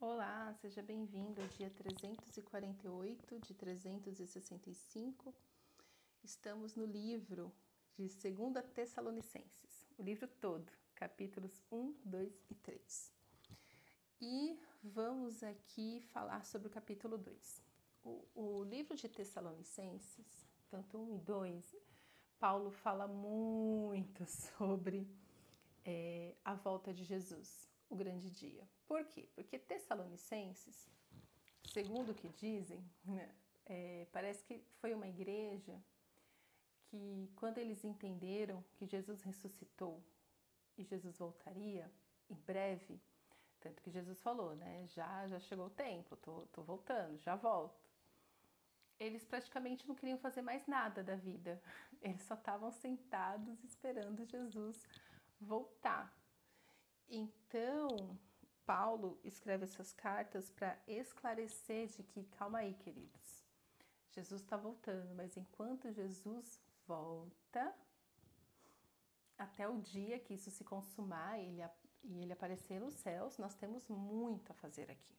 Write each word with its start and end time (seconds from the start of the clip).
Olá, 0.00 0.54
seja 0.60 0.80
bem-vindo 0.80 1.42
ao 1.42 1.48
dia 1.48 1.68
348 1.70 3.40
de 3.40 3.52
365. 3.52 5.34
Estamos 6.22 6.76
no 6.76 6.86
livro 6.86 7.52
de 7.96 8.06
2 8.06 8.64
Tessalonicenses, 8.72 9.88
o 9.98 10.02
livro 10.04 10.28
todo, 10.40 10.70
capítulos 10.94 11.64
1, 11.72 11.96
2 12.04 12.44
e 12.48 12.54
3. 12.54 13.12
E 14.20 14.60
vamos 14.84 15.42
aqui 15.42 16.00
falar 16.12 16.44
sobre 16.44 16.68
o 16.68 16.70
capítulo 16.70 17.18
2. 17.18 17.60
O, 18.04 18.24
o 18.36 18.62
livro 18.62 18.96
de 18.96 19.08
Tessalonicenses, 19.08 20.46
tanto 20.70 20.96
1 20.96 21.16
e 21.16 21.18
2, 21.18 21.76
Paulo 22.38 22.70
fala 22.70 23.08
muito 23.08 24.24
sobre 24.56 25.10
é, 25.84 26.36
a 26.44 26.54
volta 26.54 26.94
de 26.94 27.02
Jesus, 27.02 27.68
o 27.90 27.96
grande 27.96 28.30
dia. 28.30 28.77
Por 28.88 29.04
quê? 29.04 29.28
Porque 29.34 29.58
Tessalonicenses, 29.58 30.88
segundo 31.70 32.12
o 32.12 32.14
que 32.14 32.28
dizem, 32.30 32.82
né, 33.04 33.32
é, 33.66 34.06
parece 34.10 34.42
que 34.42 34.64
foi 34.80 34.94
uma 34.94 35.06
igreja 35.06 35.78
que, 36.86 37.30
quando 37.36 37.58
eles 37.58 37.84
entenderam 37.84 38.64
que 38.76 38.86
Jesus 38.86 39.22
ressuscitou 39.22 40.02
e 40.78 40.84
Jesus 40.84 41.18
voltaria 41.18 41.92
em 42.30 42.34
breve, 42.34 42.98
tanto 43.60 43.82
que 43.82 43.90
Jesus 43.90 44.22
falou, 44.22 44.56
né? 44.56 44.86
Já, 44.86 45.26
já 45.28 45.38
chegou 45.38 45.66
o 45.66 45.70
tempo, 45.70 46.16
tô, 46.16 46.46
tô 46.46 46.62
voltando, 46.62 47.18
já 47.18 47.36
volto. 47.36 47.86
Eles 48.98 49.24
praticamente 49.24 49.86
não 49.86 49.94
queriam 49.94 50.18
fazer 50.18 50.40
mais 50.40 50.66
nada 50.66 51.04
da 51.04 51.14
vida. 51.14 51.62
Eles 52.00 52.22
só 52.22 52.34
estavam 52.34 52.70
sentados 52.70 53.62
esperando 53.62 54.24
Jesus 54.24 54.82
voltar. 55.40 56.16
Então, 57.08 58.18
Paulo 58.68 59.18
escreve 59.24 59.64
essas 59.64 59.94
cartas 59.94 60.50
para 60.50 60.78
esclarecer 60.86 61.86
de 61.86 62.02
que, 62.02 62.22
calma 62.24 62.58
aí, 62.58 62.74
queridos, 62.74 63.42
Jesus 64.10 64.42
está 64.42 64.58
voltando, 64.58 65.14
mas 65.14 65.38
enquanto 65.38 65.90
Jesus 65.90 66.60
volta, 66.86 67.74
até 69.38 69.66
o 69.66 69.80
dia 69.80 70.18
que 70.18 70.34
isso 70.34 70.50
se 70.50 70.64
consumar 70.64 71.38
ele, 71.38 71.62
e 72.04 72.20
ele 72.20 72.34
aparecer 72.34 72.78
nos 72.78 72.92
céus, 72.92 73.38
nós 73.38 73.54
temos 73.54 73.88
muito 73.88 74.50
a 74.50 74.54
fazer 74.54 74.90
aqui. 74.90 75.16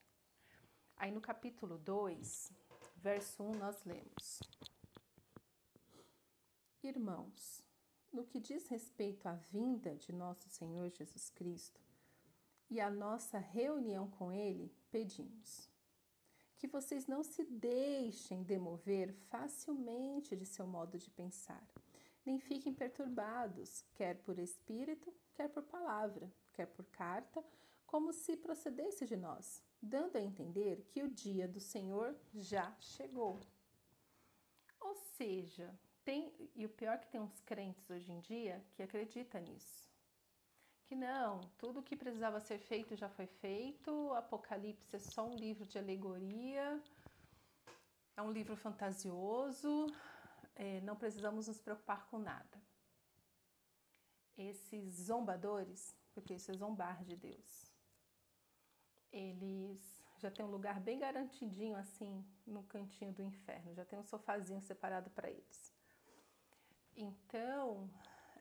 Aí 0.96 1.10
no 1.10 1.20
capítulo 1.20 1.76
2, 1.76 2.52
verso 2.98 3.42
1, 3.42 3.50
nós 3.56 3.84
lemos: 3.84 4.40
Irmãos, 6.84 7.64
no 8.12 8.24
que 8.24 8.38
diz 8.38 8.68
respeito 8.68 9.26
à 9.26 9.34
vinda 9.34 9.96
de 9.96 10.12
nosso 10.12 10.48
Senhor 10.48 10.88
Jesus 10.88 11.30
Cristo, 11.30 11.89
e 12.70 12.80
a 12.80 12.88
nossa 12.88 13.38
reunião 13.38 14.08
com 14.08 14.30
Ele, 14.30 14.72
pedimos 14.90 15.68
que 16.56 16.68
vocês 16.68 17.06
não 17.06 17.24
se 17.24 17.42
deixem 17.44 18.42
demover 18.42 19.14
facilmente 19.30 20.36
de 20.36 20.44
seu 20.44 20.66
modo 20.66 20.98
de 20.98 21.10
pensar, 21.10 21.66
nem 22.24 22.38
fiquem 22.38 22.72
perturbados, 22.74 23.82
quer 23.94 24.18
por 24.18 24.38
espírito, 24.38 25.12
quer 25.34 25.48
por 25.48 25.62
palavra, 25.62 26.30
quer 26.52 26.66
por 26.66 26.84
carta, 26.84 27.42
como 27.86 28.12
se 28.12 28.36
procedesse 28.36 29.06
de 29.06 29.16
nós, 29.16 29.62
dando 29.80 30.16
a 30.16 30.20
entender 30.20 30.84
que 30.90 31.02
o 31.02 31.08
dia 31.08 31.48
do 31.48 31.58
Senhor 31.58 32.14
já 32.34 32.76
chegou. 32.78 33.40
Ou 34.78 34.94
seja, 34.94 35.74
tem, 36.04 36.32
e 36.54 36.66
o 36.66 36.68
pior 36.68 36.96
é 36.96 36.98
que 36.98 37.08
tem 37.08 37.20
uns 37.20 37.40
crentes 37.40 37.88
hoje 37.88 38.12
em 38.12 38.20
dia 38.20 38.62
que 38.74 38.82
acredita 38.82 39.40
nisso 39.40 39.89
que 40.90 40.96
não, 40.96 41.38
tudo 41.56 41.84
que 41.84 41.94
precisava 41.94 42.40
ser 42.40 42.58
feito 42.58 42.96
já 42.96 43.08
foi 43.08 43.28
feito, 43.28 44.12
Apocalipse 44.14 44.96
é 44.96 44.98
só 44.98 45.24
um 45.24 45.36
livro 45.36 45.64
de 45.64 45.78
alegoria, 45.78 46.82
é 48.16 48.20
um 48.20 48.32
livro 48.32 48.56
fantasioso, 48.56 49.86
é, 50.56 50.80
não 50.80 50.96
precisamos 50.96 51.46
nos 51.46 51.60
preocupar 51.60 52.08
com 52.08 52.18
nada. 52.18 52.60
Esses 54.36 54.94
zombadores, 54.94 55.94
porque 56.12 56.34
isso 56.34 56.50
é 56.50 56.54
zombar 56.54 57.04
de 57.04 57.14
Deus, 57.14 57.72
eles 59.12 60.02
já 60.18 60.28
têm 60.28 60.44
um 60.44 60.50
lugar 60.50 60.80
bem 60.80 60.98
garantidinho 60.98 61.76
assim 61.76 62.26
no 62.44 62.64
cantinho 62.64 63.12
do 63.12 63.22
inferno, 63.22 63.76
já 63.76 63.84
tem 63.84 63.96
um 63.96 64.02
sofazinho 64.02 64.60
separado 64.60 65.08
para 65.10 65.30
eles. 65.30 65.72
Então, 66.96 67.88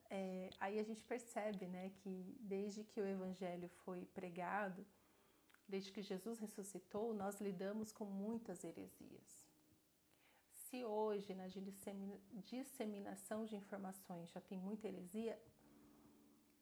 é, 0.10 0.50
aí 0.60 0.80
a 0.80 0.84
gente 0.84 1.04
percebe 1.04 1.68
né, 1.68 1.92
que 1.98 2.36
desde 2.40 2.84
que 2.84 3.00
o 3.00 3.08
Evangelho 3.08 3.70
foi 3.84 4.06
pregado, 4.06 4.86
desde 5.68 5.92
que 5.92 6.02
Jesus 6.02 6.40
ressuscitou, 6.40 7.14
nós 7.14 7.40
lidamos 7.40 7.92
com 7.92 8.06
muitas 8.06 8.64
heresias. 8.64 9.48
Se 10.52 10.84
hoje 10.84 11.36
na 11.36 11.48
disseminação 12.44 13.46
de 13.46 13.56
informações 13.56 14.32
já 14.32 14.42
tem 14.42 14.58
muita 14.60 14.88
heresia, 14.88 15.40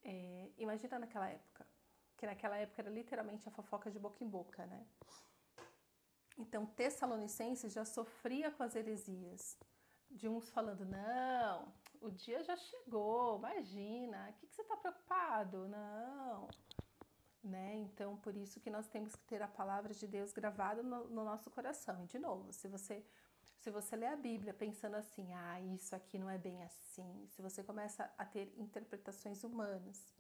é, 0.04 0.52
imagina 0.58 1.00
naquela 1.00 1.30
época, 1.30 1.66
que 2.18 2.26
naquela 2.26 2.58
época 2.58 2.82
era 2.82 2.90
literalmente 2.90 3.48
a 3.48 3.52
fofoca 3.52 3.90
de 3.90 4.00
boca 4.00 4.24
em 4.24 4.30
boca, 4.30 4.66
né? 4.66 4.86
Então, 6.38 6.66
Tessalonicenses 6.66 7.74
já 7.74 7.84
sofria 7.84 8.52
com 8.52 8.64
as 8.64 8.76
heresias, 8.76 9.58
de 10.10 10.28
uns 10.28 10.50
falando, 10.50 10.86
não, 10.86 11.74
o 12.02 12.12
dia 12.12 12.44
já 12.44 12.56
chegou, 12.56 13.38
imagina, 13.38 14.30
o 14.30 14.34
que, 14.34 14.48
que 14.48 14.56
você 14.56 14.62
está 14.62 14.78
preocupado? 14.78 15.68
Não. 15.68 16.48
Né? 17.44 17.76
Então, 17.78 18.18
por 18.18 18.36
isso 18.36 18.60
que 18.60 18.70
nós 18.70 18.88
temos 18.88 19.16
que 19.16 19.26
ter 19.26 19.42
a 19.42 19.48
palavra 19.48 19.94
de 19.94 20.06
Deus 20.08 20.34
gravada 20.34 20.84
no, 20.84 21.08
no 21.08 21.24
nosso 21.24 21.50
coração. 21.50 22.04
E, 22.04 22.08
de 22.08 22.20
novo, 22.20 22.52
se 22.52 22.68
você 22.68 23.04
se 23.60 23.72
você 23.72 23.96
lê 23.96 24.06
a 24.06 24.16
Bíblia 24.16 24.54
pensando 24.54 24.96
assim, 24.96 25.34
ah, 25.34 25.60
isso 25.60 25.96
aqui 25.96 26.18
não 26.18 26.30
é 26.30 26.38
bem 26.38 26.64
assim, 26.64 27.28
se 27.28 27.42
você 27.42 27.64
começa 27.64 28.10
a 28.18 28.24
ter 28.24 28.54
interpretações 28.58 29.44
humanas, 29.44 30.14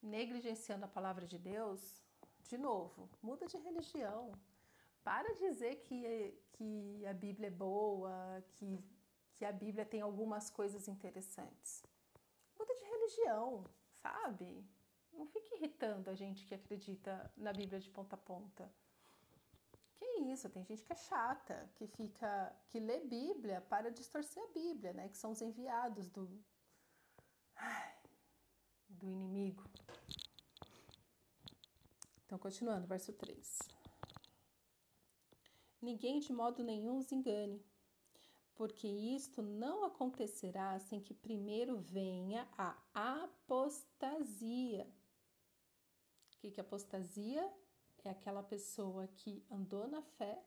negligenciando 0.00 0.84
a 0.84 0.88
palavra 0.88 1.26
de 1.26 1.38
Deus, 1.38 2.02
de 2.48 2.56
novo, 2.56 3.10
muda 3.22 3.46
de 3.46 3.58
religião. 3.58 4.32
Para 5.04 5.34
dizer 5.34 5.82
que, 5.82 6.34
que 6.52 7.04
a 7.06 7.12
Bíblia 7.12 7.48
é 7.48 7.50
boa, 7.50 8.42
que 8.54 8.78
que 9.34 9.44
a 9.44 9.52
Bíblia 9.52 9.84
tem 9.84 10.00
algumas 10.00 10.50
coisas 10.50 10.88
interessantes. 10.88 11.82
Muda 12.58 12.74
de 12.74 12.84
religião, 12.84 13.64
sabe? 14.02 14.64
Não 15.12 15.26
fique 15.26 15.54
irritando 15.56 16.10
a 16.10 16.14
gente 16.14 16.46
que 16.46 16.54
acredita 16.54 17.32
na 17.36 17.52
Bíblia 17.52 17.80
de 17.80 17.90
ponta 17.90 18.16
a 18.16 18.18
ponta. 18.18 18.72
Que 19.94 20.04
isso, 20.32 20.48
tem 20.48 20.64
gente 20.64 20.82
que 20.82 20.92
é 20.92 20.96
chata, 20.96 21.70
que 21.74 21.86
fica, 21.86 22.54
que 22.68 22.80
lê 22.80 23.00
Bíblia 23.00 23.60
para 23.62 23.90
distorcer 23.90 24.42
a 24.42 24.52
Bíblia, 24.52 24.92
né? 24.92 25.08
Que 25.08 25.18
são 25.18 25.32
os 25.32 25.42
enviados 25.42 26.08
do 26.08 26.26
do 28.88 29.08
inimigo. 29.08 29.64
Então, 32.24 32.38
continuando, 32.38 32.86
verso 32.86 33.12
3. 33.12 33.58
Ninguém 35.80 36.20
de 36.20 36.32
modo 36.32 36.62
nenhum 36.62 36.98
os 36.98 37.10
engane 37.10 37.60
porque 38.62 38.86
isto 38.86 39.42
não 39.42 39.84
acontecerá 39.84 40.78
sem 40.78 41.00
que 41.00 41.12
primeiro 41.12 41.78
venha 41.78 42.48
a 42.56 42.76
apostasia. 43.24 44.86
O 46.30 46.36
que, 46.38 46.54
é 46.56 46.60
apostasia? 46.60 47.52
É 48.04 48.10
aquela 48.10 48.40
pessoa 48.40 49.08
que 49.08 49.44
andou 49.50 49.88
na 49.88 50.00
fé, 50.00 50.40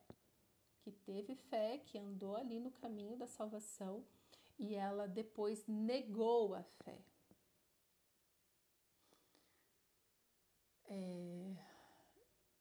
que 0.80 0.94
teve 0.94 1.36
fé, 1.36 1.78
que 1.80 1.98
andou 1.98 2.38
ali 2.38 2.58
no 2.58 2.72
caminho 2.72 3.18
da 3.18 3.28
salvação 3.28 4.02
e 4.58 4.76
ela 4.76 5.10
depois 5.10 5.68
negou 5.68 6.56
a 6.56 6.64
fé. 6.64 6.98
É... 10.86 11.54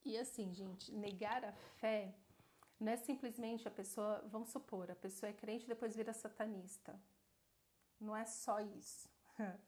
E 0.05 0.19
assim, 0.19 0.53
gente, 0.53 0.91
negar 0.93 1.45
a 1.45 1.53
fé 1.53 2.13
não 2.85 2.93
é 2.93 2.97
simplesmente 2.97 3.67
a 3.67 3.71
pessoa, 3.71 4.23
vamos 4.31 4.51
supor, 4.51 4.91
a 4.91 4.95
pessoa 4.95 5.31
é 5.31 5.33
crente 5.33 5.65
e 5.65 5.69
depois 5.69 5.97
vira 5.97 6.13
satanista. 6.13 6.95
Não 7.99 8.15
é 8.15 8.27
só 8.27 8.61
isso. 8.61 9.09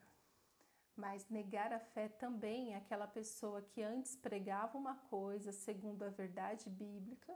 Mas 0.94 1.26
negar 1.30 1.72
a 1.72 1.80
fé 1.80 2.08
também 2.08 2.74
é 2.74 2.76
aquela 2.76 3.06
pessoa 3.06 3.62
que 3.62 3.82
antes 3.82 4.16
pregava 4.16 4.76
uma 4.76 4.96
coisa 4.96 5.50
segundo 5.50 6.02
a 6.02 6.10
verdade 6.10 6.68
bíblica, 6.68 7.34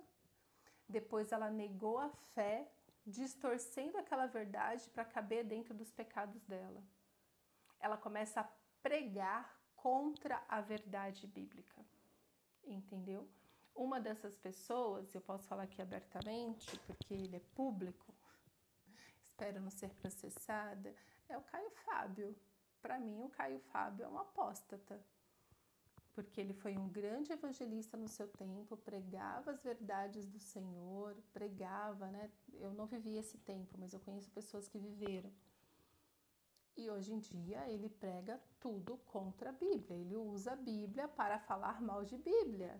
depois 0.86 1.32
ela 1.32 1.48
negou 1.48 1.98
a 1.98 2.10
fé, 2.34 2.70
distorcendo 3.06 3.96
aquela 3.96 4.26
verdade 4.26 4.88
para 4.90 5.04
caber 5.04 5.44
dentro 5.44 5.72
dos 5.72 5.90
pecados 5.90 6.42
dela. 6.44 6.82
Ela 7.78 7.96
começa 7.96 8.40
a 8.42 8.48
pregar 8.82 9.58
contra 9.76 10.42
a 10.46 10.60
verdade 10.60 11.26
bíblica. 11.26 11.82
Entendeu? 12.64 13.26
Uma 13.80 13.98
dessas 13.98 14.36
pessoas, 14.36 15.14
eu 15.14 15.22
posso 15.22 15.48
falar 15.48 15.62
aqui 15.62 15.80
abertamente, 15.80 16.78
porque 16.80 17.14
ele 17.14 17.36
é 17.36 17.40
público, 17.54 18.14
espero 19.22 19.58
não 19.58 19.70
ser 19.70 19.88
processada, 19.94 20.94
é 21.26 21.38
o 21.38 21.40
Caio 21.44 21.70
Fábio. 21.86 22.36
Para 22.82 22.98
mim, 23.00 23.22
o 23.22 23.30
Caio 23.30 23.58
Fábio 23.72 24.04
é 24.04 24.08
um 24.08 24.18
apóstata. 24.18 25.02
porque 26.12 26.42
ele 26.42 26.52
foi 26.52 26.76
um 26.76 26.90
grande 26.90 27.32
evangelista 27.32 27.96
no 27.96 28.06
seu 28.06 28.28
tempo, 28.28 28.76
pregava 28.76 29.50
as 29.52 29.62
verdades 29.62 30.26
do 30.26 30.38
Senhor, 30.38 31.16
pregava, 31.32 32.10
né? 32.10 32.30
Eu 32.52 32.74
não 32.74 32.84
vivi 32.84 33.16
esse 33.16 33.38
tempo, 33.38 33.78
mas 33.78 33.94
eu 33.94 34.00
conheço 34.00 34.30
pessoas 34.30 34.68
que 34.68 34.78
viveram. 34.78 35.32
E 36.76 36.90
hoje 36.90 37.14
em 37.14 37.18
dia 37.18 37.66
ele 37.70 37.88
prega 37.88 38.38
tudo 38.58 38.98
contra 39.06 39.48
a 39.48 39.52
Bíblia. 39.52 39.96
Ele 39.96 40.16
usa 40.16 40.52
a 40.52 40.56
Bíblia 40.56 41.08
para 41.08 41.38
falar 41.38 41.80
mal 41.80 42.04
de 42.04 42.18
Bíblia. 42.18 42.78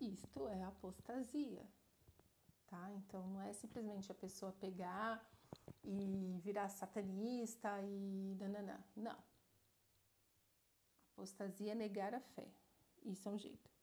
Isto 0.00 0.48
é 0.48 0.62
apostasia, 0.64 1.66
tá? 2.66 2.90
Então 2.92 3.26
não 3.28 3.42
é 3.42 3.52
simplesmente 3.52 4.10
a 4.10 4.14
pessoa 4.14 4.52
pegar 4.52 5.24
e 5.82 6.40
virar 6.42 6.68
satanista 6.68 7.80
e 7.82 8.36
nananã. 8.38 8.78
Não. 8.96 9.16
Apostasia 11.12 11.72
é 11.72 11.74
negar 11.74 12.14
a 12.14 12.20
fé. 12.20 12.48
Isso 13.04 13.28
é 13.28 13.32
um 13.32 13.38
jeito. 13.38 13.74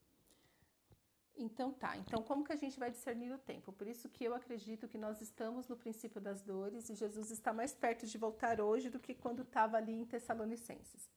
Então 1.37 1.71
tá, 1.71 1.97
então 1.97 2.21
como 2.21 2.43
que 2.43 2.51
a 2.51 2.57
gente 2.57 2.77
vai 2.77 2.91
discernir 2.91 3.31
o 3.31 3.37
tempo? 3.37 3.71
Por 3.71 3.87
isso 3.87 4.09
que 4.09 4.23
eu 4.23 4.35
acredito 4.35 4.87
que 4.87 4.97
nós 4.97 5.21
estamos 5.21 5.67
no 5.67 5.77
princípio 5.77 6.19
das 6.19 6.41
dores 6.41 6.89
e 6.89 6.95
Jesus 6.95 7.31
está 7.31 7.53
mais 7.53 7.73
perto 7.73 8.05
de 8.05 8.17
voltar 8.17 8.59
hoje 8.59 8.89
do 8.89 8.99
que 8.99 9.15
quando 9.15 9.41
estava 9.41 9.77
ali 9.77 9.93
em 9.93 10.05
Tessalonicenses. 10.05 11.09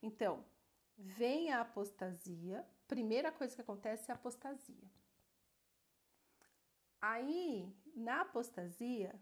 Então, 0.00 0.44
vem 0.96 1.52
a 1.52 1.60
apostasia, 1.60 2.64
primeira 2.88 3.30
coisa 3.30 3.54
que 3.54 3.60
acontece 3.60 4.10
é 4.10 4.12
a 4.12 4.16
apostasia. 4.16 4.88
Aí, 7.00 7.72
na 7.94 8.22
apostasia, 8.22 9.14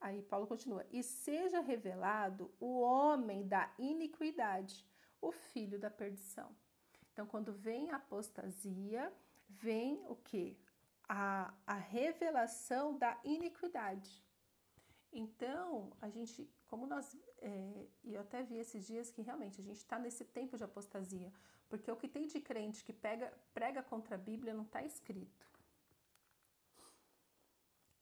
aí 0.00 0.22
Paulo 0.22 0.46
continua: 0.46 0.84
e 0.90 1.02
seja 1.02 1.60
revelado 1.60 2.52
o 2.58 2.80
homem 2.80 3.46
da 3.46 3.72
iniquidade, 3.78 4.84
o 5.20 5.30
filho 5.30 5.78
da 5.78 5.90
perdição. 5.90 6.50
Então, 7.12 7.26
quando 7.26 7.52
vem 7.52 7.90
a 7.90 7.96
apostasia, 7.96 9.12
vem 9.48 10.02
o 10.08 10.16
que? 10.16 10.58
A, 11.08 11.52
a 11.66 11.74
revelação 11.74 12.96
da 12.96 13.20
iniquidade. 13.22 14.24
Então, 15.12 15.92
a 16.00 16.08
gente, 16.08 16.48
como 16.66 16.86
nós, 16.86 17.16
é, 17.38 17.88
e 18.04 18.14
eu 18.14 18.20
até 18.20 18.42
vi 18.42 18.58
esses 18.58 18.86
dias 18.86 19.10
que 19.10 19.22
realmente 19.22 19.60
a 19.60 19.64
gente 19.64 19.78
está 19.78 19.98
nesse 19.98 20.24
tempo 20.24 20.56
de 20.56 20.64
apostasia, 20.64 21.32
porque 21.70 21.90
o 21.90 21.96
que 21.96 22.08
tem 22.08 22.26
de 22.26 22.40
crente 22.40 22.84
que 22.84 22.92
pega, 22.92 23.32
prega 23.54 23.82
contra 23.82 24.16
a 24.16 24.18
Bíblia 24.18 24.52
não 24.52 24.64
está 24.64 24.82
escrito. 24.82 25.48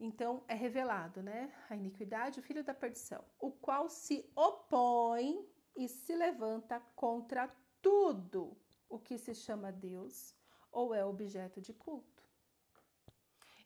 Então, 0.00 0.42
é 0.48 0.54
revelado, 0.54 1.22
né? 1.22 1.52
A 1.68 1.76
iniquidade, 1.76 2.40
o 2.40 2.42
filho 2.42 2.64
da 2.64 2.72
perdição, 2.72 3.22
o 3.38 3.50
qual 3.50 3.88
se 3.90 4.28
opõe 4.34 5.46
e 5.76 5.86
se 5.88 6.14
levanta 6.14 6.80
contra 6.96 7.48
tudo 7.82 8.56
o 8.88 8.98
que 8.98 9.18
se 9.18 9.34
chama 9.34 9.70
Deus 9.70 10.34
ou 10.72 10.94
é 10.94 11.04
objeto 11.04 11.60
de 11.60 11.72
culto. 11.72 12.22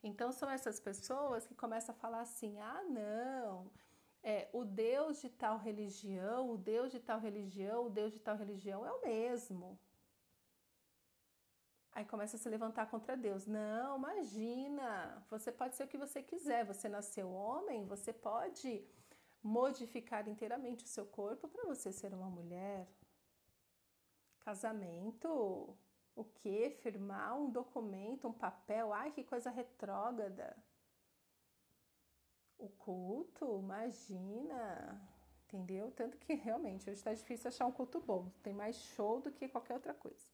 Então 0.02 0.32
são 0.32 0.50
essas 0.50 0.80
pessoas 0.80 1.46
que 1.46 1.54
começam 1.54 1.94
a 1.94 1.98
falar 1.98 2.22
assim: 2.22 2.58
ah, 2.60 2.82
não, 2.84 3.70
é, 4.22 4.48
o 4.52 4.64
Deus 4.64 5.20
de 5.20 5.28
tal 5.28 5.58
religião, 5.58 6.50
o 6.50 6.58
Deus 6.58 6.90
de 6.90 6.98
tal 6.98 7.20
religião, 7.20 7.86
o 7.86 7.90
Deus 7.90 8.12
de 8.12 8.18
tal 8.18 8.36
religião 8.36 8.84
é 8.84 8.92
o 8.92 9.02
mesmo. 9.02 9.78
Aí 11.94 12.04
começa 12.06 12.36
a 12.36 12.38
se 12.38 12.48
levantar 12.48 12.86
contra 12.86 13.16
Deus. 13.16 13.46
Não, 13.46 13.98
imagina, 13.98 15.22
você 15.28 15.52
pode 15.52 15.76
ser 15.76 15.84
o 15.84 15.88
que 15.88 15.98
você 15.98 16.22
quiser. 16.22 16.64
Você 16.64 16.88
nasceu 16.88 17.30
homem, 17.30 17.84
você 17.86 18.12
pode 18.12 18.82
modificar 19.42 20.26
inteiramente 20.28 20.84
o 20.84 20.88
seu 20.88 21.04
corpo 21.04 21.48
para 21.48 21.66
você 21.66 21.92
ser 21.92 22.14
uma 22.14 22.30
mulher. 22.30 22.88
Casamento, 24.40 25.76
o 26.16 26.24
que? 26.24 26.70
Firmar 26.70 27.38
um 27.38 27.50
documento, 27.50 28.26
um 28.26 28.32
papel? 28.32 28.92
Ai, 28.92 29.10
que 29.10 29.22
coisa 29.22 29.50
retrógrada. 29.50 30.56
O 32.58 32.68
culto, 32.68 33.58
imagina. 33.58 35.00
Entendeu? 35.44 35.90
Tanto 35.90 36.16
que 36.16 36.32
realmente 36.32 36.88
hoje 36.88 36.98
está 36.98 37.12
difícil 37.12 37.48
achar 37.48 37.66
um 37.66 37.72
culto 37.72 38.00
bom. 38.00 38.30
Tem 38.42 38.54
mais 38.54 38.76
show 38.76 39.20
do 39.20 39.30
que 39.30 39.48
qualquer 39.48 39.74
outra 39.74 39.92
coisa. 39.92 40.31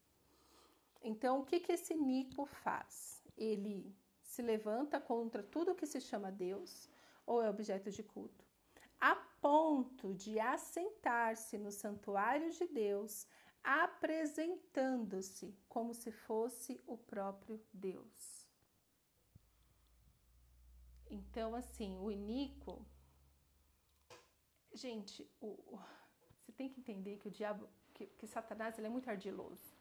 Então, 1.03 1.41
o 1.41 1.45
que, 1.45 1.61
que 1.61 1.73
esse 1.73 1.95
Nico 1.95 2.45
faz? 2.45 3.23
Ele 3.37 3.95
se 4.23 4.43
levanta 4.43 5.01
contra 5.01 5.43
tudo 5.43 5.75
que 5.75 5.87
se 5.87 6.01
chama 6.01 6.31
Deus 6.31 6.89
ou 7.25 7.43
é 7.43 7.49
objeto 7.49 7.91
de 7.91 8.03
culto, 8.03 8.45
a 9.01 9.15
ponto 9.15 10.15
de 10.15 10.41
assentar-se 10.41 11.59
no 11.59 11.71
santuário 11.71 12.51
de 12.51 12.67
Deus, 12.67 13.27
apresentando-se 13.63 15.55
como 15.69 15.95
se 15.95 16.11
fosse 16.11 16.81
o 16.87 16.97
próprio 16.97 17.63
Deus. 17.73 18.47
Então, 21.11 21.55
assim, 21.55 21.97
o 21.99 22.11
iníquo. 22.11 22.85
Gente, 24.73 25.29
o, 25.41 25.79
você 26.39 26.53
tem 26.53 26.69
que 26.69 26.81
entender 26.81 27.19
que 27.19 27.29
o 27.29 27.31
diabo, 27.31 27.69
que, 27.95 28.07
que 28.07 28.27
Satanás, 28.27 28.79
ele 28.79 28.87
é 28.87 28.91
muito 28.91 29.09
ardiloso. 29.09 29.78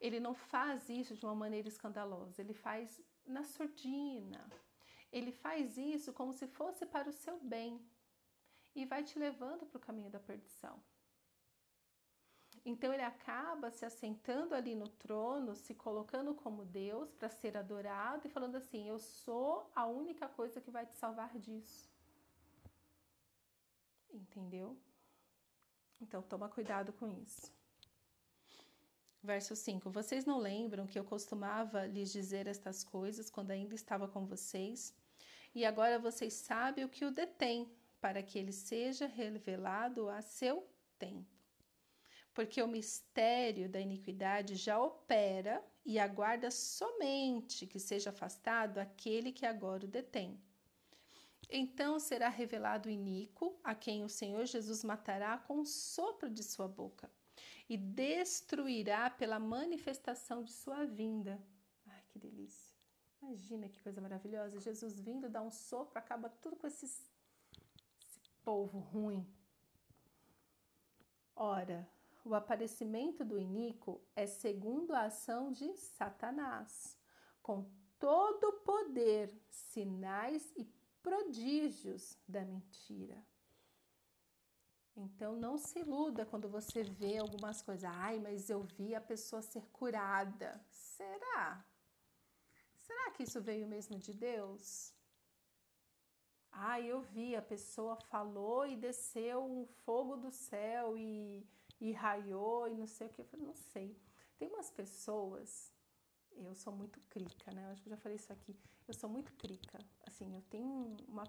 Ele 0.00 0.18
não 0.18 0.34
faz 0.34 0.88
isso 0.88 1.14
de 1.14 1.24
uma 1.26 1.34
maneira 1.34 1.68
escandalosa, 1.68 2.40
ele 2.40 2.54
faz 2.54 3.00
na 3.26 3.44
surdina. 3.44 4.48
Ele 5.12 5.32
faz 5.32 5.76
isso 5.76 6.12
como 6.12 6.32
se 6.32 6.46
fosse 6.46 6.86
para 6.86 7.08
o 7.08 7.12
seu 7.12 7.38
bem 7.40 7.84
e 8.74 8.84
vai 8.84 9.02
te 9.02 9.18
levando 9.18 9.66
para 9.66 9.76
o 9.76 9.80
caminho 9.80 10.10
da 10.10 10.20
perdição. 10.20 10.80
Então 12.64 12.92
ele 12.92 13.02
acaba 13.02 13.70
se 13.70 13.84
assentando 13.84 14.54
ali 14.54 14.74
no 14.74 14.86
trono, 14.86 15.56
se 15.56 15.74
colocando 15.74 16.34
como 16.34 16.64
Deus 16.64 17.10
para 17.12 17.28
ser 17.28 17.56
adorado 17.56 18.26
e 18.26 18.30
falando 18.30 18.56
assim: 18.56 18.88
Eu 18.88 18.98
sou 18.98 19.70
a 19.74 19.86
única 19.86 20.28
coisa 20.28 20.60
que 20.60 20.70
vai 20.70 20.86
te 20.86 20.94
salvar 20.94 21.38
disso. 21.38 21.90
Entendeu? 24.12 24.76
Então 26.00 26.22
toma 26.22 26.48
cuidado 26.48 26.92
com 26.92 27.08
isso. 27.08 27.59
Verso 29.22 29.54
5: 29.54 29.90
Vocês 29.90 30.24
não 30.24 30.38
lembram 30.38 30.86
que 30.86 30.98
eu 30.98 31.04
costumava 31.04 31.86
lhes 31.86 32.10
dizer 32.12 32.46
estas 32.46 32.82
coisas 32.82 33.30
quando 33.30 33.50
ainda 33.50 33.74
estava 33.74 34.08
com 34.08 34.26
vocês? 34.26 34.94
E 35.54 35.64
agora 35.64 35.98
vocês 35.98 36.32
sabem 36.34 36.84
o 36.84 36.88
que 36.88 37.04
o 37.04 37.10
detém, 37.10 37.70
para 38.00 38.22
que 38.22 38.38
ele 38.38 38.52
seja 38.52 39.06
revelado 39.06 40.08
a 40.08 40.22
seu 40.22 40.66
tempo 40.98 41.40
porque 42.32 42.62
o 42.62 42.68
mistério 42.68 43.68
da 43.68 43.80
iniquidade 43.80 44.54
já 44.54 44.80
opera 44.80 45.62
e 45.84 45.98
aguarda 45.98 46.50
somente 46.50 47.66
que 47.66 47.78
seja 47.78 48.10
afastado 48.10 48.78
aquele 48.78 49.32
que 49.32 49.44
agora 49.44 49.84
o 49.84 49.88
detém. 49.88 50.40
Então 51.50 51.98
será 51.98 52.28
revelado 52.28 52.88
o 52.88 52.92
iníquo, 52.92 53.58
a 53.64 53.74
quem 53.74 54.04
o 54.04 54.08
Senhor 54.08 54.46
Jesus 54.46 54.84
matará 54.84 55.36
com 55.38 55.60
o 55.60 55.66
sopro 55.66 56.30
de 56.30 56.44
sua 56.44 56.68
boca, 56.68 57.10
e 57.68 57.76
destruirá 57.76 59.10
pela 59.10 59.38
manifestação 59.38 60.42
de 60.42 60.52
sua 60.52 60.84
vinda. 60.84 61.40
Ai, 61.86 62.02
que 62.08 62.18
delícia! 62.18 62.74
Imagina 63.22 63.68
que 63.68 63.82
coisa 63.82 64.00
maravilhosa! 64.00 64.60
Jesus 64.60 64.98
vindo, 64.98 65.28
dá 65.28 65.42
um 65.42 65.50
sopro, 65.50 65.98
acaba 65.98 66.28
tudo 66.28 66.56
com 66.56 66.66
esses, 66.66 67.10
esse 68.02 68.20
povo 68.42 68.78
ruim. 68.78 69.26
Ora, 71.34 71.88
o 72.24 72.34
aparecimento 72.34 73.24
do 73.24 73.38
iníquo 73.38 74.00
é 74.14 74.26
segundo 74.26 74.92
a 74.92 75.04
ação 75.04 75.50
de 75.50 75.72
Satanás, 75.74 76.98
com 77.42 77.70
todo 77.98 78.44
o 78.44 78.60
poder, 78.60 79.32
sinais 79.48 80.52
e 80.56 80.64
prodígios 81.02 82.18
da 82.28 82.44
mentira. 82.44 83.24
Então 85.00 85.34
não 85.36 85.56
se 85.56 85.78
iluda 85.80 86.26
quando 86.26 86.48
você 86.48 86.82
vê 86.82 87.18
algumas 87.18 87.62
coisas. 87.62 87.84
Ai, 87.84 88.18
mas 88.18 88.50
eu 88.50 88.62
vi 88.62 88.94
a 88.94 89.00
pessoa 89.00 89.42
ser 89.42 89.66
curada. 89.78 90.50
Será? 90.70 91.64
Será 92.76 93.10
que 93.12 93.22
isso 93.22 93.40
veio 93.40 93.66
mesmo 93.66 93.98
de 93.98 94.12
Deus? 94.12 94.92
Ai, 96.52 96.86
eu 96.86 97.00
vi, 97.00 97.36
a 97.36 97.42
pessoa 97.42 97.96
falou 97.96 98.66
e 98.66 98.76
desceu 98.76 99.44
um 99.44 99.66
fogo 99.84 100.16
do 100.16 100.30
céu 100.30 100.96
e 100.96 101.46
e 101.80 101.92
raiou 101.92 102.68
e 102.68 102.74
não 102.74 102.86
sei 102.86 103.06
o 103.06 103.10
que. 103.10 103.20
Eu 103.22 103.24
falei, 103.24 103.46
não 103.46 103.54
sei. 103.54 103.96
Tem 104.38 104.48
umas 104.48 104.70
pessoas, 104.70 105.72
eu 106.32 106.54
sou 106.54 106.72
muito 106.72 107.00
crica, 107.08 107.52
né? 107.52 107.64
Eu 107.64 107.70
acho 107.70 107.82
que 107.82 107.88
eu 107.88 107.96
já 107.96 107.96
falei 107.96 108.16
isso 108.16 108.32
aqui. 108.32 108.56
Eu 108.86 108.94
sou 108.94 109.08
muito 109.08 109.32
crica. 109.34 109.78
Assim, 110.06 110.34
eu 110.34 110.42
tenho 110.42 110.96
uma. 111.08 111.24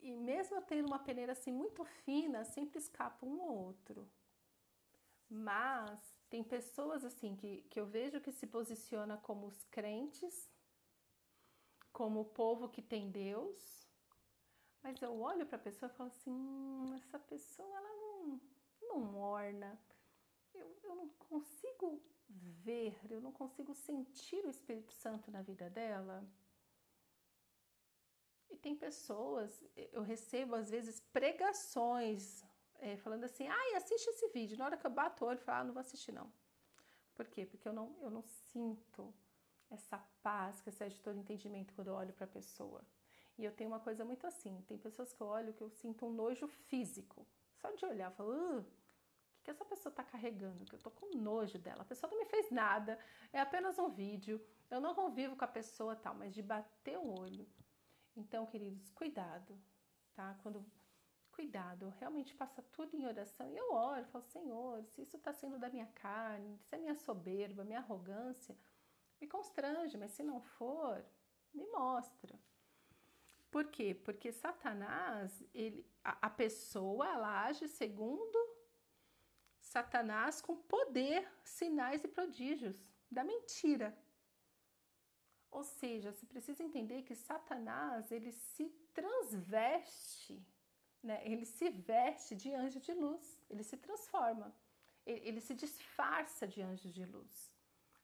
E 0.00 0.14
mesmo 0.14 0.56
eu 0.56 0.62
tendo 0.62 0.86
uma 0.86 0.98
peneira 0.98 1.32
assim 1.32 1.52
muito 1.52 1.84
fina, 1.84 2.44
sempre 2.44 2.78
escapa 2.78 3.24
um 3.26 3.40
ou 3.40 3.66
outro. 3.66 4.08
Mas 5.28 5.98
tem 6.28 6.44
pessoas 6.44 7.04
assim 7.04 7.34
que, 7.34 7.62
que 7.70 7.80
eu 7.80 7.86
vejo 7.86 8.20
que 8.20 8.32
se 8.32 8.46
posiciona 8.46 9.16
como 9.16 9.46
os 9.46 9.64
crentes, 9.64 10.48
como 11.92 12.20
o 12.20 12.24
povo 12.24 12.68
que 12.68 12.82
tem 12.82 13.10
Deus, 13.10 13.86
mas 14.82 15.00
eu 15.02 15.20
olho 15.20 15.46
para 15.46 15.56
a 15.56 15.60
pessoa 15.60 15.90
e 15.90 15.94
falo 15.96 16.10
assim: 16.10 16.30
hum, 16.30 16.94
essa 16.94 17.18
pessoa 17.18 17.76
ela 17.76 17.88
não 17.88 18.40
não 18.82 19.00
morna. 19.00 19.78
eu, 20.54 20.78
eu 20.84 20.94
não 20.94 21.08
consigo 21.18 22.00
ver, 22.28 22.98
eu 23.10 23.20
não 23.20 23.32
consigo 23.32 23.74
sentir 23.74 24.44
o 24.44 24.50
Espírito 24.50 24.92
Santo 24.92 25.30
na 25.30 25.42
vida 25.42 25.68
dela. 25.68 26.24
E 28.50 28.56
tem 28.56 28.74
pessoas, 28.74 29.64
eu 29.92 30.02
recebo 30.02 30.54
às 30.54 30.70
vezes 30.70 31.00
pregações 31.12 32.44
é, 32.78 32.96
falando 32.96 33.24
assim, 33.24 33.46
ai, 33.46 33.74
assiste 33.74 34.08
esse 34.08 34.28
vídeo. 34.28 34.58
Na 34.58 34.66
hora 34.66 34.76
que 34.76 34.86
eu 34.86 34.90
bato 34.90 35.24
o 35.24 35.28
olho, 35.28 35.38
eu 35.38 35.42
falo, 35.42 35.60
ah, 35.60 35.64
não 35.64 35.72
vou 35.72 35.80
assistir 35.80 36.12
não. 36.12 36.30
Por 37.14 37.26
quê? 37.26 37.46
Porque 37.46 37.66
eu 37.66 37.72
não, 37.72 37.96
eu 38.02 38.10
não 38.10 38.22
sinto 38.22 39.12
essa 39.70 39.98
paz 40.22 40.60
que 40.60 40.68
excede 40.68 41.00
todo 41.00 41.18
entendimento 41.18 41.74
quando 41.74 41.88
eu 41.88 41.94
olho 41.94 42.12
para 42.12 42.24
a 42.24 42.28
pessoa. 42.28 42.84
E 43.38 43.44
eu 43.44 43.52
tenho 43.52 43.70
uma 43.70 43.80
coisa 43.80 44.04
muito 44.04 44.26
assim, 44.26 44.62
tem 44.66 44.78
pessoas 44.78 45.12
que 45.12 45.20
eu 45.20 45.26
olho 45.26 45.52
que 45.52 45.62
eu 45.62 45.70
sinto 45.70 46.06
um 46.06 46.12
nojo 46.12 46.46
físico. 46.46 47.26
Só 47.56 47.70
de 47.70 47.84
olhar, 47.84 48.10
eu 48.10 48.14
falo, 48.14 48.32
uh, 48.32 48.60
o 48.60 48.64
que, 49.34 49.42
que 49.44 49.50
essa 49.50 49.64
pessoa 49.64 49.90
está 49.90 50.02
carregando? 50.02 50.64
Que 50.64 50.74
eu 50.74 50.78
tô 50.78 50.90
com 50.90 51.16
nojo 51.16 51.58
dela. 51.58 51.82
A 51.82 51.84
pessoa 51.84 52.10
não 52.10 52.18
me 52.18 52.26
fez 52.26 52.50
nada, 52.50 52.98
é 53.32 53.40
apenas 53.40 53.78
um 53.78 53.90
vídeo. 53.90 54.40
Eu 54.70 54.80
não 54.80 54.94
convivo 54.94 55.36
com 55.36 55.44
a 55.44 55.48
pessoa 55.48 55.94
tal, 55.96 56.14
mas 56.14 56.34
de 56.34 56.42
bater 56.42 56.98
o 56.98 57.18
olho. 57.18 57.46
Então, 58.16 58.46
queridos, 58.46 58.90
cuidado, 58.90 59.60
tá? 60.14 60.38
Quando 60.42 60.64
cuidado, 61.30 61.92
realmente 62.00 62.34
passa 62.34 62.62
tudo 62.62 62.96
em 62.96 63.06
oração. 63.06 63.50
E 63.50 63.56
eu 63.56 63.72
oro, 63.72 64.06
falo, 64.06 64.24
Senhor, 64.24 64.82
se 64.86 65.02
isso 65.02 65.16
está 65.18 65.32
sendo 65.34 65.58
da 65.58 65.68
minha 65.68 65.86
carne, 65.86 66.58
se 66.60 66.74
é 66.74 66.78
minha 66.78 66.94
soberba, 66.94 67.62
minha 67.62 67.78
arrogância, 67.78 68.56
me 69.20 69.26
constrange, 69.28 69.98
mas 69.98 70.12
se 70.12 70.22
não 70.22 70.40
for, 70.40 71.04
me 71.52 71.66
mostra. 71.66 72.38
Por 73.50 73.66
quê? 73.66 73.94
Porque 73.94 74.32
Satanás, 74.32 75.42
ele, 75.54 75.86
a, 76.02 76.26
a 76.26 76.30
pessoa, 76.30 77.06
ela 77.06 77.44
age 77.44 77.68
segundo 77.68 78.38
Satanás 79.60 80.40
com 80.40 80.56
poder, 80.56 81.28
sinais 81.44 82.02
e 82.02 82.08
prodígios 82.08 82.78
da 83.10 83.22
mentira. 83.22 83.96
Ou 85.50 85.62
seja, 85.62 86.12
você 86.12 86.26
precisa 86.26 86.62
entender 86.62 87.02
que 87.02 87.14
Satanás, 87.14 88.10
ele 88.12 88.32
se 88.32 88.68
transveste 88.92 90.44
né? 91.06 91.22
Ele 91.24 91.46
se 91.46 91.70
veste 91.70 92.34
de 92.34 92.52
anjo 92.52 92.80
de 92.80 92.92
luz, 92.92 93.40
ele 93.48 93.62
se 93.62 93.76
transforma, 93.76 94.52
ele, 95.06 95.40
se 95.40 95.54
disfarça 95.54 96.48
de 96.48 96.60
anjo 96.60 96.90
de 96.90 97.04
luz. 97.04 97.52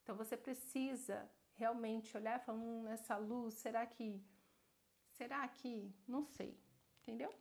Então 0.03 0.15
você 0.15 0.37
precisa 0.37 1.29
realmente 1.55 2.17
olhar 2.17 2.41
e 2.41 2.45
falar: 2.45 2.59
hum, 2.59 2.87
essa 2.89 3.17
luz, 3.17 3.55
será 3.55 3.85
que. 3.85 4.23
Será 5.11 5.47
que. 5.49 5.93
Não 6.07 6.25
sei, 6.25 6.57
entendeu? 7.01 7.35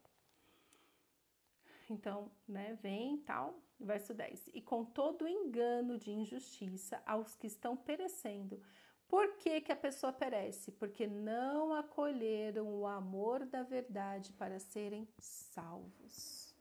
Então, 1.87 2.31
né, 2.47 2.73
vem 2.81 3.17
tal, 3.17 3.61
verso 3.79 4.13
10. 4.13 4.47
E 4.53 4.61
com 4.61 4.83
todo 4.83 5.27
engano 5.27 5.97
de 5.97 6.09
injustiça 6.09 7.03
aos 7.05 7.35
que 7.35 7.47
estão 7.47 7.75
perecendo, 7.75 8.63
por 9.11 9.35
que, 9.35 9.59
que 9.59 9.73
a 9.73 9.75
pessoa 9.75 10.13
perece? 10.13 10.71
Porque 10.71 11.05
não 11.05 11.73
acolheram 11.73 12.65
o 12.79 12.87
amor 12.87 13.45
da 13.45 13.61
verdade 13.61 14.31
para 14.31 14.57
serem 14.57 15.05
salvos. 15.19 16.55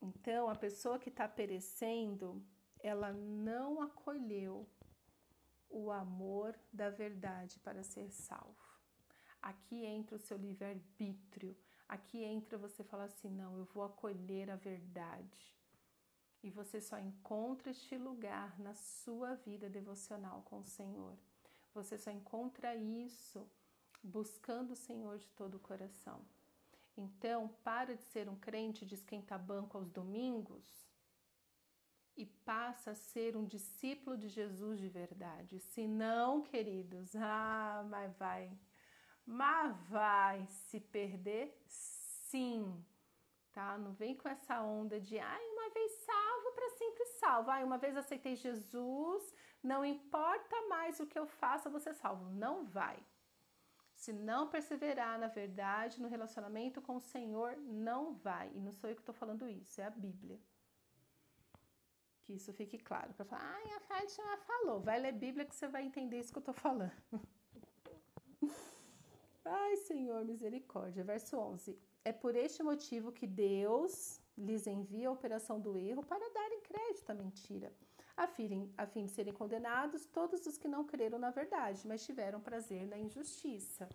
Então, 0.00 0.48
a 0.48 0.54
pessoa 0.54 0.98
que 0.98 1.10
está 1.10 1.28
perecendo, 1.28 2.42
ela 2.82 3.12
não 3.12 3.82
acolheu 3.82 4.66
o 5.68 5.90
amor 5.90 6.58
da 6.72 6.88
verdade 6.88 7.58
para 7.58 7.82
ser 7.82 8.10
salvo. 8.10 8.64
Aqui 9.42 9.84
entra 9.84 10.16
o 10.16 10.18
seu 10.18 10.38
livre-arbítrio. 10.38 11.54
Aqui 11.86 12.24
entra 12.24 12.56
você 12.56 12.82
falar 12.82 13.04
assim: 13.04 13.28
não, 13.28 13.58
eu 13.58 13.66
vou 13.66 13.84
acolher 13.84 14.50
a 14.50 14.56
verdade. 14.56 15.54
E 16.44 16.50
você 16.50 16.78
só 16.78 16.98
encontra 16.98 17.70
este 17.70 17.96
lugar 17.96 18.60
na 18.60 18.74
sua 18.74 19.34
vida 19.34 19.66
devocional 19.70 20.42
com 20.42 20.58
o 20.58 20.66
Senhor. 20.66 21.16
Você 21.72 21.96
só 21.96 22.10
encontra 22.10 22.76
isso 22.76 23.48
buscando 24.02 24.72
o 24.72 24.76
Senhor 24.76 25.16
de 25.16 25.26
todo 25.30 25.54
o 25.54 25.60
coração. 25.60 26.20
Então, 26.98 27.48
para 27.64 27.96
de 27.96 28.04
ser 28.04 28.28
um 28.28 28.36
crente 28.36 28.84
de 28.84 28.94
esquentar 28.94 29.42
banco 29.42 29.78
aos 29.78 29.90
domingos 29.90 30.66
e 32.14 32.26
passa 32.26 32.90
a 32.90 32.94
ser 32.94 33.38
um 33.38 33.46
discípulo 33.46 34.14
de 34.14 34.28
Jesus 34.28 34.78
de 34.78 34.88
verdade. 34.90 35.58
Se 35.58 35.88
não, 35.88 36.42
queridos, 36.42 37.16
ah, 37.16 37.86
mas 37.88 38.14
vai, 38.18 38.52
mas 39.24 39.74
vai 39.88 40.46
se 40.46 40.78
perder 40.78 41.58
sim, 41.66 42.84
tá? 43.50 43.78
Não 43.78 43.94
vem 43.94 44.14
com 44.14 44.28
essa 44.28 44.62
onda 44.62 45.00
de, 45.00 45.18
ai, 45.18 45.53
uma 45.64 45.70
vez 45.70 45.92
salvo 45.92 46.52
para 46.54 46.70
sempre 46.70 47.04
salvo. 47.18 47.50
Ai, 47.50 47.64
uma 47.64 47.78
vez 47.78 47.96
aceitei 47.96 48.36
Jesus, 48.36 49.34
não 49.62 49.84
importa 49.84 50.56
mais 50.68 51.00
o 51.00 51.06
que 51.06 51.18
eu 51.18 51.26
faça, 51.26 51.70
você 51.70 51.94
salvo. 51.94 52.28
Não 52.30 52.64
vai. 52.64 52.98
Se 53.94 54.12
não 54.12 54.48
perseverar 54.48 55.18
na 55.18 55.28
verdade, 55.28 56.02
no 56.02 56.08
relacionamento 56.08 56.82
com 56.82 56.96
o 56.96 57.00
Senhor, 57.00 57.56
não 57.56 58.14
vai. 58.14 58.50
E 58.54 58.60
não 58.60 58.72
sou 58.72 58.90
eu 58.90 58.96
que 58.96 59.02
estou 59.02 59.14
falando 59.14 59.48
isso, 59.48 59.80
é 59.80 59.84
a 59.84 59.90
Bíblia. 59.90 60.38
Que 62.22 62.34
isso 62.34 62.52
fique 62.52 62.78
claro. 62.78 63.14
Para 63.14 63.24
falar, 63.24 63.42
ai, 63.42 63.72
a 63.72 63.80
Fátima 63.80 64.36
falou. 64.38 64.80
Vai 64.80 64.98
ler 64.98 65.12
Bíblia 65.12 65.46
que 65.46 65.54
você 65.54 65.68
vai 65.68 65.84
entender 65.84 66.20
isso 66.20 66.32
que 66.32 66.38
eu 66.38 66.40
estou 66.40 66.54
falando. 66.54 66.92
ai, 69.44 69.76
Senhor, 69.76 70.24
misericórdia. 70.24 71.04
Verso 71.04 71.38
11. 71.38 71.78
É 72.04 72.12
por 72.12 72.34
este 72.34 72.62
motivo 72.62 73.12
que 73.12 73.26
Deus 73.26 74.20
lhes 74.36 74.66
envia 74.66 75.08
a 75.08 75.12
operação 75.12 75.60
do 75.60 75.76
erro 75.76 76.04
para 76.04 76.28
darem 76.30 76.60
crédito 76.60 77.10
à 77.10 77.14
mentira, 77.14 77.72
a 78.16 78.26
fim, 78.26 78.72
a 78.76 78.86
fim 78.86 79.06
de 79.06 79.12
serem 79.12 79.32
condenados 79.32 80.06
todos 80.06 80.46
os 80.46 80.56
que 80.56 80.68
não 80.68 80.84
creram 80.84 81.18
na 81.18 81.30
verdade, 81.30 81.86
mas 81.86 82.04
tiveram 82.04 82.40
prazer 82.40 82.86
na 82.86 82.98
injustiça. 82.98 83.88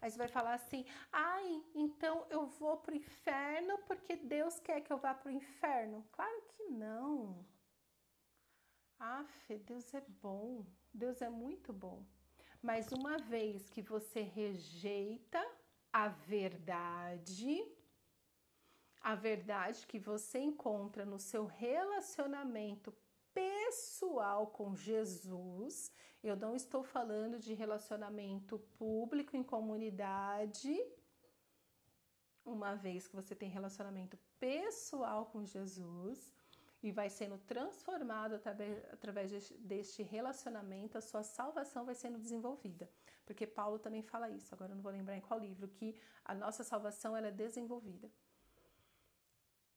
Aí 0.00 0.10
você 0.10 0.16
vai 0.16 0.28
falar 0.28 0.54
assim: 0.54 0.84
ai, 1.12 1.62
então 1.74 2.26
eu 2.30 2.46
vou 2.46 2.78
para 2.78 2.92
o 2.92 2.96
inferno 2.96 3.78
porque 3.86 4.16
Deus 4.16 4.58
quer 4.60 4.80
que 4.80 4.92
eu 4.92 4.98
vá 4.98 5.14
para 5.14 5.28
o 5.28 5.34
inferno? 5.34 6.06
Claro 6.12 6.42
que 6.48 6.64
não. 6.64 7.44
Aff, 8.98 9.58
Deus 9.58 9.92
é 9.94 10.02
bom, 10.22 10.64
Deus 10.92 11.20
é 11.22 11.28
muito 11.28 11.72
bom. 11.72 12.04
Mas 12.62 12.92
uma 12.92 13.16
vez 13.16 13.70
que 13.70 13.80
você 13.80 14.20
rejeita 14.20 15.42
a 15.92 16.08
verdade, 16.08 17.66
a 19.00 19.14
verdade 19.14 19.86
que 19.86 19.98
você 19.98 20.38
encontra 20.38 21.04
no 21.04 21.18
seu 21.18 21.46
relacionamento 21.46 22.94
pessoal 23.32 24.48
com 24.48 24.76
Jesus. 24.76 25.90
Eu 26.22 26.36
não 26.36 26.54
estou 26.54 26.82
falando 26.82 27.38
de 27.38 27.54
relacionamento 27.54 28.58
público 28.78 29.36
em 29.36 29.42
comunidade. 29.42 30.78
Uma 32.44 32.74
vez 32.74 33.06
que 33.06 33.16
você 33.16 33.34
tem 33.34 33.48
relacionamento 33.48 34.18
pessoal 34.38 35.26
com 35.26 35.44
Jesus 35.44 36.32
e 36.82 36.90
vai 36.90 37.10
sendo 37.10 37.38
transformado 37.38 38.34
através, 38.34 39.50
deste 39.58 40.02
relacionamento, 40.02 40.96
a 40.96 41.00
sua 41.00 41.22
salvação 41.22 41.84
vai 41.84 41.94
sendo 41.94 42.18
desenvolvida. 42.18 42.90
Porque 43.26 43.46
Paulo 43.46 43.78
também 43.78 44.02
fala 44.02 44.30
isso, 44.30 44.54
agora 44.54 44.72
eu 44.72 44.76
não 44.76 44.82
vou 44.82 44.92
lembrar 44.92 45.16
em 45.16 45.20
qual 45.20 45.38
livro, 45.38 45.68
que 45.68 45.94
a 46.24 46.34
nossa 46.34 46.64
salvação 46.64 47.16
ela 47.16 47.28
é 47.28 47.30
desenvolvida. 47.30 48.10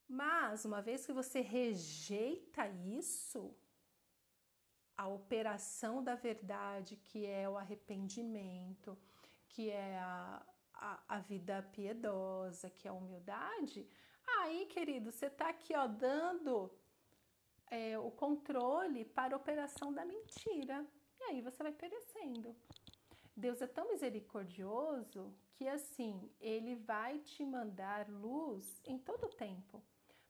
Mas, 0.07 0.65
uma 0.65 0.81
vez 0.81 1.05
que 1.05 1.13
você 1.13 1.41
rejeita 1.41 2.67
isso, 2.67 3.55
a 4.97 5.07
operação 5.07 6.03
da 6.03 6.15
verdade, 6.15 6.97
que 6.97 7.25
é 7.25 7.49
o 7.49 7.57
arrependimento, 7.57 8.97
que 9.49 9.69
é 9.69 9.97
a, 9.97 10.45
a, 10.73 11.03
a 11.07 11.19
vida 11.19 11.63
piedosa, 11.71 12.69
que 12.69 12.87
é 12.87 12.91
a 12.91 12.93
humildade, 12.93 13.87
aí, 14.39 14.65
querido, 14.67 15.11
você 15.11 15.27
está 15.27 15.49
aqui 15.49 15.75
ó, 15.75 15.87
dando 15.87 16.71
é, 17.71 17.97
o 17.97 18.11
controle 18.11 19.05
para 19.05 19.35
a 19.35 19.37
operação 19.37 19.91
da 19.93 20.05
mentira. 20.05 20.85
E 21.19 21.23
aí 21.23 21.41
você 21.41 21.63
vai 21.63 21.71
perecendo. 21.71 22.55
Deus 23.35 23.61
é 23.61 23.67
tão 23.67 23.87
misericordioso 23.89 25.33
que 25.53 25.67
assim, 25.67 26.29
ele 26.39 26.75
vai 26.75 27.19
te 27.19 27.43
mandar 27.43 28.07
luz 28.09 28.81
em 28.85 28.97
todo 28.99 29.25
o 29.25 29.29
tempo 29.29 29.81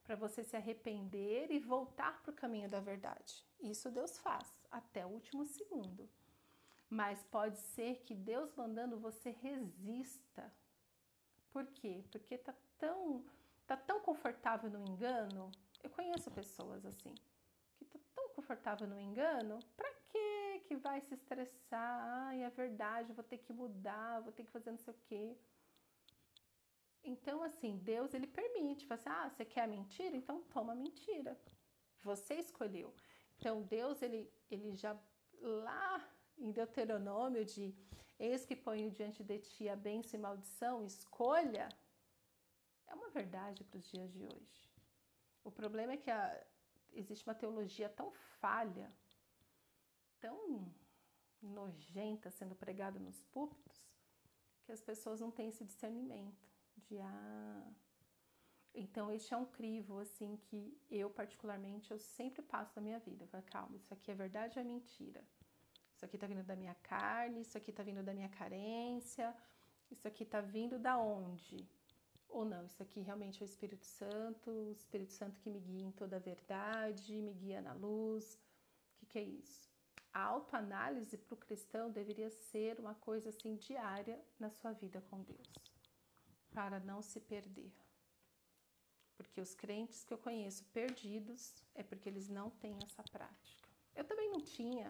para 0.03 0.15
você 0.15 0.43
se 0.43 0.55
arrepender 0.55 1.51
e 1.51 1.59
voltar 1.59 2.21
para 2.21 2.31
o 2.31 2.35
caminho 2.35 2.69
da 2.69 2.79
verdade. 2.79 3.45
Isso 3.59 3.89
Deus 3.89 4.17
faz 4.19 4.53
até 4.69 5.05
o 5.05 5.09
último 5.09 5.45
segundo. 5.45 6.09
Mas 6.89 7.23
pode 7.23 7.57
ser 7.57 8.01
que 8.03 8.13
Deus 8.13 8.53
mandando 8.55 8.99
você 8.99 9.31
resista. 9.31 10.53
Por 11.51 11.65
quê? 11.67 12.03
Porque 12.11 12.37
tá 12.37 12.53
tão 12.77 13.23
tá 13.65 13.77
tão 13.77 14.01
confortável 14.01 14.69
no 14.69 14.81
engano. 14.81 15.49
Eu 15.81 15.89
conheço 15.89 16.29
pessoas 16.31 16.85
assim, 16.85 17.13
que 17.77 17.85
tá 17.85 17.99
tão 18.13 18.29
confortável 18.29 18.87
no 18.87 18.99
engano, 18.99 19.59
para 19.75 19.91
que 20.09 20.59
que 20.67 20.75
vai 20.75 21.01
se 21.01 21.13
estressar? 21.13 22.27
Ai, 22.27 22.43
é 22.43 22.49
verdade, 22.49 23.13
vou 23.13 23.23
ter 23.23 23.37
que 23.37 23.53
mudar, 23.53 24.21
vou 24.21 24.31
ter 24.31 24.43
que 24.43 24.51
fazer 24.51 24.71
não 24.71 24.77
sei 24.77 24.93
o 24.93 24.97
quê. 25.07 25.37
Então, 27.03 27.43
assim, 27.43 27.77
Deus 27.77 28.13
ele 28.13 28.27
permite, 28.27 28.85
fala 28.85 28.99
assim, 28.99 29.09
ah, 29.09 29.29
você 29.29 29.43
quer 29.43 29.67
mentira? 29.67 30.15
Então 30.15 30.41
toma 30.43 30.73
mentira. 30.73 31.37
Você 32.01 32.35
escolheu. 32.35 32.93
Então, 33.37 33.61
Deus, 33.63 34.01
ele, 34.01 34.31
ele 34.49 34.73
já 34.73 34.97
lá 35.41 36.09
em 36.37 36.51
Deuteronômio 36.51 37.43
de 37.43 37.75
eis 38.17 38.45
que 38.45 38.55
ponho 38.55 38.89
diante 38.89 39.21
de 39.21 39.39
ti 39.39 39.67
a 39.67 39.75
bênção 39.75 40.17
e 40.17 40.23
maldição, 40.23 40.85
escolha, 40.85 41.67
é 42.87 42.95
uma 42.95 43.09
verdade 43.09 43.63
para 43.65 43.77
os 43.77 43.85
dias 43.85 44.13
de 44.13 44.25
hoje. 44.25 44.71
O 45.43 45.51
problema 45.51 45.93
é 45.93 45.97
que 45.97 46.09
a, 46.09 46.45
existe 46.93 47.25
uma 47.27 47.35
teologia 47.35 47.89
tão 47.89 48.11
falha, 48.39 48.89
tão 50.21 50.73
nojenta 51.41 52.31
sendo 52.31 52.55
pregada 52.55 52.97
nos 52.97 53.21
púlpitos, 53.23 53.83
que 54.63 54.71
as 54.71 54.81
pessoas 54.81 55.19
não 55.19 55.29
têm 55.29 55.49
esse 55.49 55.65
discernimento 55.65 56.52
de 56.77 56.99
ah. 56.99 57.73
Então, 58.75 59.11
este 59.11 59.33
é 59.33 59.37
um 59.37 59.45
crivo, 59.45 59.99
assim, 59.99 60.35
que 60.37 60.75
eu, 60.89 61.09
particularmente, 61.09 61.91
eu 61.91 61.99
sempre 61.99 62.41
passo 62.41 62.73
na 62.75 62.81
minha 62.81 62.99
vida. 62.99 63.27
Falo, 63.27 63.43
calma, 63.43 63.75
isso 63.77 63.93
aqui 63.93 64.09
é 64.11 64.15
verdade 64.15 64.57
ou 64.57 64.65
é 64.65 64.67
mentira? 64.67 65.23
Isso 65.93 66.03
aqui 66.03 66.17
tá 66.17 66.25
vindo 66.25 66.43
da 66.43 66.55
minha 66.55 66.73
carne, 66.75 67.41
isso 67.41 67.57
aqui 67.57 67.71
tá 67.71 67.83
vindo 67.83 68.01
da 68.01 68.13
minha 68.13 68.29
carência, 68.29 69.33
isso 69.91 70.07
aqui 70.07 70.25
tá 70.25 70.41
vindo 70.41 70.79
da 70.79 70.97
onde? 70.97 71.69
Ou 72.27 72.43
não, 72.43 72.65
isso 72.65 72.81
aqui 72.81 72.99
realmente 72.99 73.43
é 73.43 73.45
o 73.45 73.45
Espírito 73.45 73.85
Santo, 73.85 74.49
o 74.49 74.71
Espírito 74.71 75.13
Santo 75.13 75.39
que 75.39 75.51
me 75.51 75.59
guia 75.59 75.85
em 75.85 75.91
toda 75.91 76.15
a 76.15 76.19
verdade, 76.19 77.21
me 77.21 77.33
guia 77.33 77.61
na 77.61 77.73
luz. 77.73 78.39
O 78.95 78.95
que, 78.95 79.05
que 79.05 79.19
é 79.19 79.23
isso? 79.23 79.69
A 80.11 80.23
autoanálise 80.23 81.15
para 81.15 81.35
o 81.35 81.37
cristão 81.37 81.91
deveria 81.91 82.31
ser 82.31 82.79
uma 82.79 82.95
coisa 82.95 83.29
assim 83.29 83.55
diária 83.55 84.19
na 84.39 84.49
sua 84.49 84.73
vida 84.73 84.99
com 85.09 85.21
Deus 85.21 85.72
para 86.53 86.79
não 86.79 87.01
se 87.01 87.19
perder. 87.19 87.73
Porque 89.17 89.41
os 89.41 89.53
crentes 89.55 90.03
que 90.03 90.13
eu 90.13 90.17
conheço 90.17 90.63
perdidos 90.65 91.55
é 91.73 91.83
porque 91.83 92.07
eles 92.07 92.29
não 92.29 92.49
têm 92.49 92.77
essa 92.83 93.03
prática. 93.03 93.67
Eu 93.95 94.03
também 94.03 94.29
não 94.29 94.41
tinha. 94.41 94.89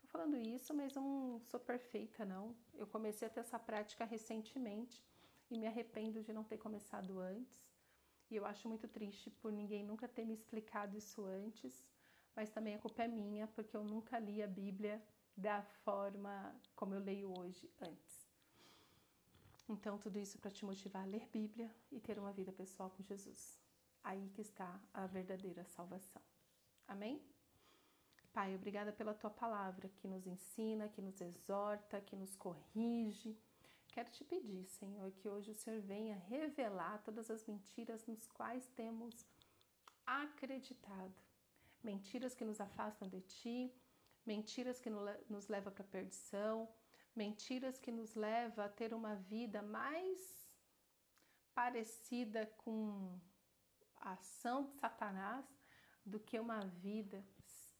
Tô 0.00 0.08
falando 0.08 0.36
isso, 0.36 0.72
mas 0.74 0.94
não 0.94 1.40
sou 1.40 1.60
perfeita, 1.60 2.24
não. 2.24 2.54
Eu 2.74 2.86
comecei 2.86 3.26
a 3.26 3.30
ter 3.30 3.40
essa 3.40 3.58
prática 3.58 4.04
recentemente 4.04 5.02
e 5.50 5.58
me 5.58 5.66
arrependo 5.66 6.22
de 6.22 6.32
não 6.32 6.44
ter 6.44 6.58
começado 6.58 7.20
antes. 7.20 7.72
E 8.30 8.36
eu 8.36 8.44
acho 8.44 8.68
muito 8.68 8.88
triste 8.88 9.30
por 9.30 9.52
ninguém 9.52 9.84
nunca 9.84 10.08
ter 10.08 10.24
me 10.24 10.34
explicado 10.34 10.96
isso 10.96 11.24
antes, 11.24 11.84
mas 12.34 12.50
também 12.50 12.74
a 12.74 12.78
culpa 12.78 13.02
é 13.02 13.08
minha 13.08 13.46
porque 13.48 13.76
eu 13.76 13.84
nunca 13.84 14.18
li 14.18 14.42
a 14.42 14.46
Bíblia 14.46 15.02
da 15.36 15.62
forma 15.62 16.54
como 16.74 16.94
eu 16.94 17.00
leio 17.00 17.32
hoje 17.38 17.70
antes. 17.80 18.23
Então, 19.68 19.98
tudo 19.98 20.18
isso 20.18 20.38
para 20.38 20.50
te 20.50 20.64
motivar 20.64 21.02
a 21.02 21.06
ler 21.06 21.26
Bíblia 21.32 21.74
e 21.90 21.98
ter 21.98 22.18
uma 22.18 22.32
vida 22.32 22.52
pessoal 22.52 22.90
com 22.90 23.02
Jesus. 23.02 23.58
Aí 24.02 24.28
que 24.34 24.42
está 24.42 24.78
a 24.92 25.06
verdadeira 25.06 25.64
salvação. 25.64 26.20
Amém? 26.86 27.22
Pai, 28.32 28.54
obrigada 28.54 28.92
pela 28.92 29.14
tua 29.14 29.30
palavra 29.30 29.88
que 29.88 30.08
nos 30.08 30.26
ensina, 30.26 30.88
que 30.88 31.00
nos 31.00 31.20
exorta, 31.20 32.00
que 32.00 32.16
nos 32.16 32.34
corrige. 32.36 33.38
Quero 33.88 34.10
te 34.10 34.24
pedir, 34.24 34.66
Senhor, 34.66 35.10
que 35.12 35.28
hoje 35.28 35.52
o 35.52 35.54
Senhor 35.54 35.80
venha 35.80 36.16
revelar 36.16 37.00
todas 37.04 37.30
as 37.30 37.46
mentiras 37.46 38.04
nos 38.06 38.26
quais 38.26 38.68
temos 38.74 39.24
acreditado. 40.04 41.14
Mentiras 41.82 42.34
que 42.34 42.44
nos 42.44 42.60
afastam 42.60 43.08
de 43.08 43.20
ti, 43.20 43.72
mentiras 44.26 44.80
que 44.80 44.90
nos 44.90 45.48
levam 45.48 45.72
para 45.72 45.84
a 45.84 45.88
perdição, 45.88 46.68
mentiras 47.14 47.78
que 47.78 47.90
nos 47.90 48.14
leva 48.14 48.64
a 48.64 48.68
ter 48.68 48.92
uma 48.92 49.14
vida 49.16 49.62
mais 49.62 50.50
parecida 51.54 52.46
com 52.58 53.18
a 53.96 54.12
ação 54.12 54.64
de 54.64 54.72
Satanás 54.72 55.46
do 56.04 56.18
que 56.20 56.38
uma 56.38 56.60
vida 56.60 57.24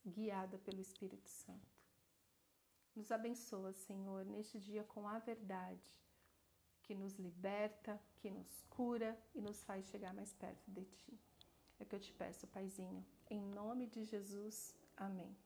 guiada 0.06 0.58
pelo 0.58 0.80
Espírito 0.80 1.28
Santo. 1.28 1.74
Nos 2.94 3.10
abençoa, 3.10 3.72
Senhor, 3.72 4.24
neste 4.24 4.58
dia 4.58 4.84
com 4.84 5.08
a 5.08 5.18
verdade 5.18 6.04
que 6.82 6.94
nos 6.94 7.14
liberta, 7.14 8.00
que 8.16 8.30
nos 8.30 8.62
cura 8.70 9.18
e 9.34 9.40
nos 9.40 9.64
faz 9.64 9.86
chegar 9.86 10.14
mais 10.14 10.32
perto 10.32 10.70
de 10.70 10.84
Ti. 10.84 11.18
É 11.78 11.82
o 11.82 11.86
que 11.86 11.96
eu 11.96 12.00
te 12.00 12.12
peço, 12.12 12.46
Paizinho. 12.46 13.04
Em 13.28 13.42
nome 13.42 13.86
de 13.86 14.04
Jesus. 14.04 14.76
Amém. 14.96 15.44